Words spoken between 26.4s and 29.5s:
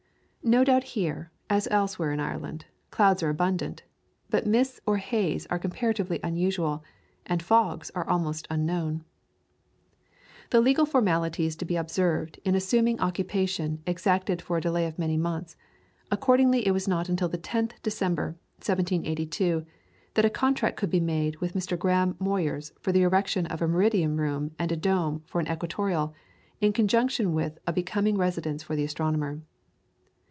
in conjunction with a becoming residence for the astronomer.